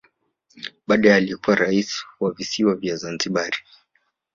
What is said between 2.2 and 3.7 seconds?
Visiwa vya Zanzibari